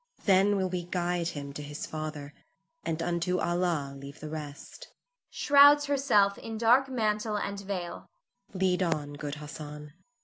[0.25, 2.33] Then will we guide him to his father,
[2.83, 4.87] and unto Allah leave the rest
[5.29, 8.07] [shrouds herself in dark mantle and veil].
[8.51, 9.93] Lead on, good Hassan.